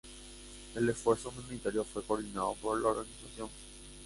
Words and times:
El 0.73 0.89
esfuerzo 0.89 1.29
humanitario 1.29 1.83
fue 1.83 2.01
coordinado 2.03 2.55
por 2.55 2.81
la 2.81 2.89
organización. 2.89 3.49